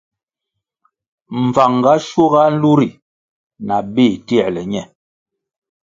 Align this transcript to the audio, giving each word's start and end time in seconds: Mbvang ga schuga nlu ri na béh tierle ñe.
Mbvang 1.41 1.77
ga 1.83 1.93
schuga 2.05 2.43
nlu 2.53 2.71
ri 2.79 2.89
na 3.67 3.75
béh 3.93 4.13
tierle 4.27 4.61
ñe. 4.73 4.81